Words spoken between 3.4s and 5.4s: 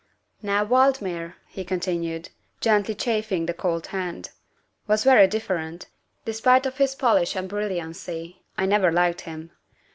the cold hand," was very